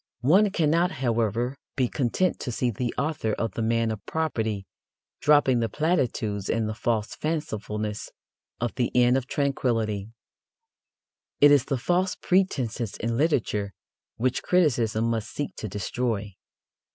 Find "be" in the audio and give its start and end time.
1.75-1.87